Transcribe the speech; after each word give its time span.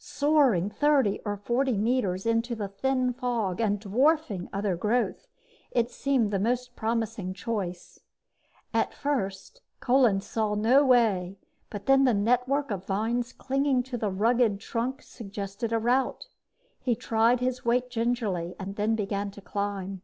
Soaring 0.00 0.70
thirty 0.70 1.18
or 1.24 1.36
forty 1.36 1.76
meters 1.76 2.24
into 2.24 2.54
the 2.54 2.68
thin 2.68 3.12
fog 3.12 3.60
and 3.60 3.80
dwarfing 3.80 4.48
other 4.52 4.76
growth, 4.76 5.26
it 5.72 5.90
seemed 5.90 6.30
the 6.30 6.38
most 6.38 6.76
promising 6.76 7.34
choice. 7.34 7.98
At 8.72 8.94
first, 8.94 9.60
Kolin 9.80 10.20
saw 10.20 10.54
no 10.54 10.86
way, 10.86 11.36
but 11.68 11.86
then 11.86 12.04
the 12.04 12.14
network 12.14 12.70
of 12.70 12.86
vines 12.86 13.32
clinging 13.32 13.82
to 13.90 13.98
the 13.98 14.12
rugged 14.12 14.60
trunk 14.60 15.02
suggested 15.02 15.72
a 15.72 15.80
route. 15.80 16.28
He 16.78 16.94
tried 16.94 17.40
his 17.40 17.64
weight 17.64 17.90
gingerly, 17.90 18.54
then 18.64 18.94
began 18.94 19.32
to 19.32 19.40
climb. 19.40 20.02